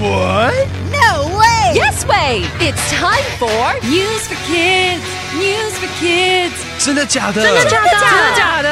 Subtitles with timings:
[0.00, 0.66] What?
[0.90, 1.74] No way!
[1.74, 2.42] Yes way!
[2.58, 5.04] It's time for News for Kids.
[5.36, 6.54] News for Kids.
[6.78, 7.42] 真的假的？
[7.42, 7.90] 真的假的？
[7.90, 8.68] 真的假的？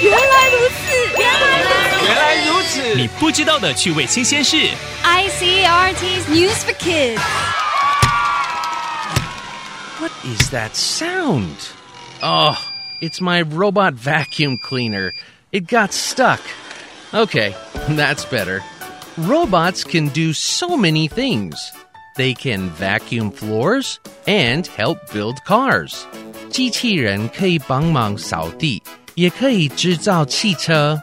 [0.00, 0.74] 原来如此，
[1.18, 2.06] 原来如此。
[2.06, 2.94] 原来如此。
[2.94, 4.56] 你不知道的趣味新鲜事。
[5.04, 7.20] ICRT's News for Kids.
[9.98, 11.56] What is that sound?
[12.22, 12.56] Oh,
[13.00, 15.12] it's my robot vacuum cleaner.
[15.50, 16.40] It got stuck.
[17.12, 17.54] Okay,
[17.88, 18.62] that's better.
[19.18, 21.56] Robots can do so many things.
[22.16, 26.06] They can vacuum floors and help build cars.
[26.50, 28.82] 机器人可以帮忙扫地，
[29.14, 31.00] 也可以制造汽车。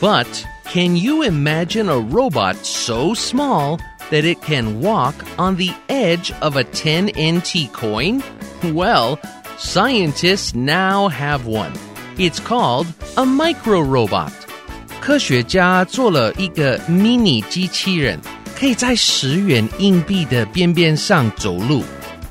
[0.00, 0.26] But
[0.72, 3.78] can you imagine a robot so small
[4.10, 8.22] that it can walk on the edge of a 10 NT coin?
[8.62, 9.18] Well,
[9.58, 11.72] scientists now have one.
[12.16, 12.86] It's called
[13.16, 14.32] a micro robot.
[15.04, 18.20] 科学家做了一个迷你机器人，
[18.58, 21.82] 可以在十元硬币的边边上走路。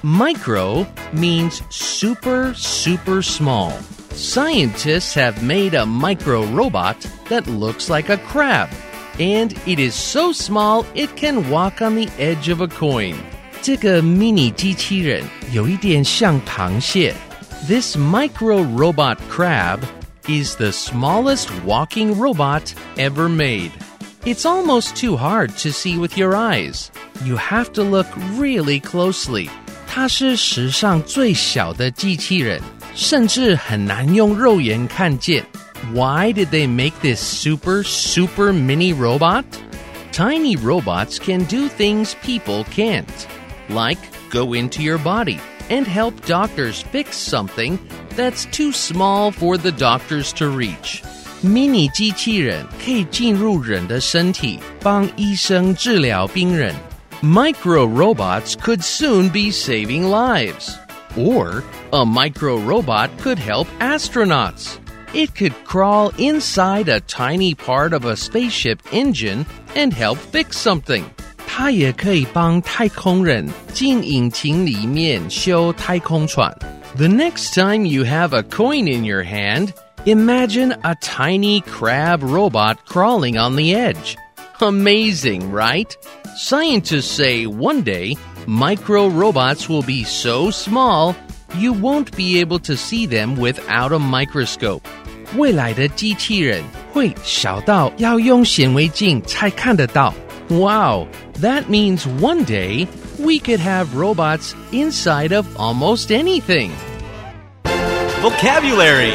[0.01, 3.73] Micro means super, super small.
[4.15, 6.95] Scientists have made a micro robot
[7.29, 8.69] that looks like a crab,
[9.17, 13.15] and it is so small it can walk on the edge of a coin.
[13.61, 17.13] 这个迷你机器人有一点像螃蟹。
[17.67, 19.79] This micro robot crab
[20.27, 23.71] is the smallest walking robot ever made.
[24.25, 26.91] It's almost too hard to see with your eyes.
[27.23, 29.49] You have to look really closely.
[29.87, 32.61] 它是史上最小的机器人，
[32.95, 35.45] 甚至很难用肉眼看见。
[35.93, 39.45] Why did they make this super, super mini robot?
[40.11, 43.05] Tiny robots can do things people can't,
[43.69, 45.39] like go into your body
[45.69, 47.77] and help doctors fix something
[48.15, 51.01] that's too small for the doctors to reach.
[51.41, 56.75] 迷你机器人可以进入人的身体，帮医生治疗病人。
[57.21, 60.75] Micro robots could soon be saving lives.
[61.15, 64.77] Or a micro robot could help astronauts.
[65.13, 71.03] It could crawl inside a tiny part of a spaceship engine and help fix something.
[71.47, 76.55] 它也可以帮太空人进引擎里面修太空船。
[76.95, 79.73] The next time you have a coin in your hand,
[80.05, 84.17] imagine a tiny crab robot crawling on the edge.
[84.61, 85.95] Amazing, right?
[86.35, 88.15] Scientists say one day
[88.47, 91.15] micro robots will be so small
[91.55, 94.85] you won't be able to see them without a microscope.
[95.37, 100.13] 未来的机器人会小到要用显微镜才看得到。
[100.49, 101.07] Wow,
[101.41, 102.87] that means one day
[103.19, 106.71] we could have robots inside of almost anything.
[108.21, 109.13] Vocabulary.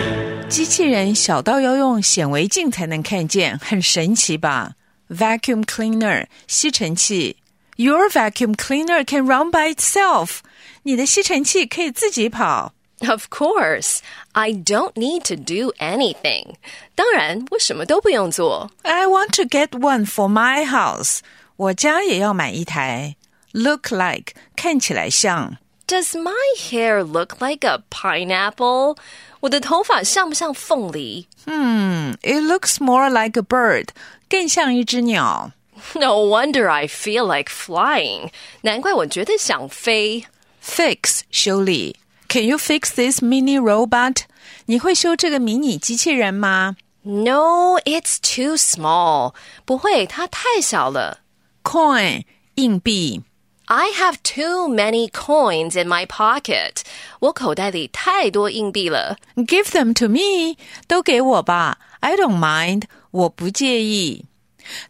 [0.48, 4.74] 机器人小到要用显微镜才能看见，很神奇吧？
[5.10, 7.36] Vacuum cleaner 吸尘器，
[7.76, 10.38] Your vacuum cleaner can run by itself。
[10.84, 12.72] 你的吸尘器可以自己跑。
[13.06, 13.98] Of course,
[14.32, 16.54] I don't need to do anything.
[16.94, 18.70] 当然，我什么都不用做。
[18.82, 21.18] I want to get one for my house。
[21.56, 23.16] 我家也要买一台。
[23.52, 25.58] Look like 看起来像。
[25.86, 28.96] Does my hair look like a pineapple?
[29.40, 33.88] 我的头发像不像凤梨嗯，It looks more like a bird，
[34.30, 35.52] 更像一只鸟。
[35.94, 38.30] ？No wonder I feel like flying.
[38.62, 40.24] 难怪我觉得想飞。
[40.64, 41.96] Fix 修理
[42.28, 44.22] ，Can you fix this mini robot？
[44.66, 49.34] 你会修这个迷你机器人吗 No, it's too small.
[49.64, 51.20] 不会，它太小了。
[51.62, 53.22] ？Coin 硬币
[53.66, 56.82] I have too many coins in my pocket.
[57.20, 59.16] 我口袋里太多硬币了。
[59.36, 60.56] ，Give them to me，
[60.86, 61.78] 都给我吧。
[62.00, 64.26] I don't mind，我不介意。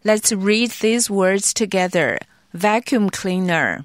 [0.03, 2.19] Let's read these words together.
[2.53, 3.83] Vacuum cleaner，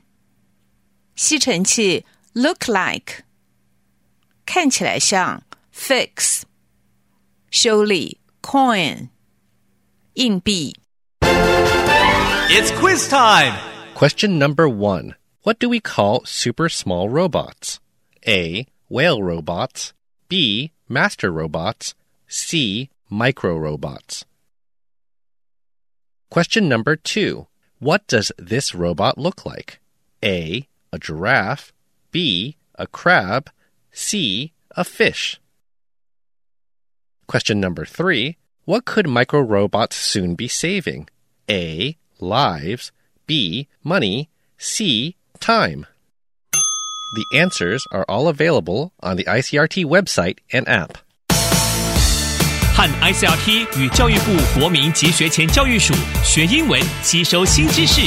[1.16, 3.23] 吸尘器，look like，
[4.44, 5.42] 看起来像，
[5.74, 6.42] fix，
[7.50, 9.08] 修理，coin，
[10.14, 10.76] 硬币。
[11.22, 13.54] It's quiz time.
[13.94, 17.78] Question number one What do we call super small robots?
[18.26, 18.66] A.
[18.88, 19.92] Whale robots.
[20.28, 20.72] B.
[20.88, 21.94] Master robots.
[22.26, 22.90] C.
[23.08, 24.24] Micro robots.
[26.28, 27.46] Question number two
[27.78, 29.80] What does this robot look like?
[30.24, 30.66] A.
[30.92, 31.72] A giraffe.
[32.10, 32.56] B.
[32.74, 33.50] A crab.
[33.94, 34.52] C.
[34.76, 35.40] A fish.
[37.26, 41.08] Question number three What could micro robots soon be saving?
[41.50, 41.96] A.
[42.20, 42.92] Lives.
[43.26, 43.66] B.
[43.82, 44.28] Money.
[44.58, 45.16] C.
[45.40, 45.86] Time.
[46.52, 50.98] The answers are all available on the ICRT website and app.
[52.72, 55.92] 和 ICRT 与教育部国民及学前教育署
[56.24, 58.00] 学英文，吸收新知识。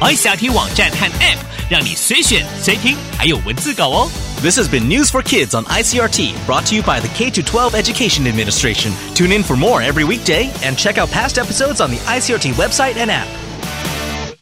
[0.00, 1.38] iCRT 网站和 App，
[1.70, 4.21] 让你随选随听，还有文字稿哦。
[4.43, 7.75] This has been News for Kids on ICRT, brought to you by the K 12
[7.75, 8.91] Education Administration.
[9.15, 12.97] Tune in for more every weekday and check out past episodes on the ICRT website
[12.97, 14.37] and app.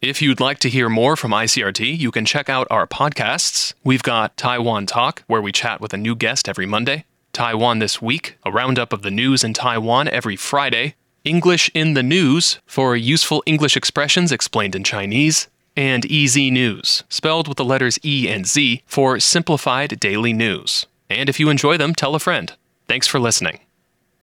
[0.00, 3.74] If you'd like to hear more from ICRT, you can check out our podcasts.
[3.82, 8.00] We've got Taiwan Talk, where we chat with a new guest every Monday, Taiwan This
[8.00, 10.94] Week, a roundup of the news in Taiwan every Friday,
[11.24, 17.48] English in the News for useful English expressions explained in Chinese, and EZ News, spelled
[17.48, 20.86] with the letters E and Z for simplified daily news.
[21.08, 22.52] And if you enjoy them, tell a friend.
[22.88, 23.60] Thanks for listening.